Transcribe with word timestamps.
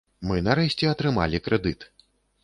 Мы 0.29 0.37
нарэшце 0.45 0.87
атрымалі 0.93 1.41
крэдыт. 1.49 1.85